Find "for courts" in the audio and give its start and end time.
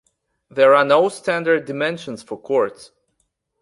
2.23-2.89